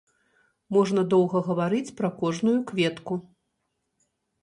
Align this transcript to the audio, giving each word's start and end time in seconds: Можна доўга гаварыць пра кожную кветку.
Можна 0.77 1.03
доўга 1.15 1.43
гаварыць 1.49 1.95
пра 2.01 2.09
кожную 2.25 2.57
кветку. 2.75 3.23